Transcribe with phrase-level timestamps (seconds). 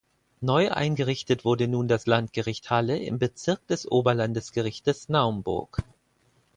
[0.39, 5.83] Neu eingerichtet wurde nun das Landgericht Halle im Bezirk des Oberlandesgerichtes Naumburg.